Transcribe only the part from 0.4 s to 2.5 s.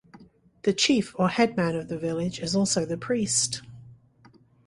The chief or headman of the village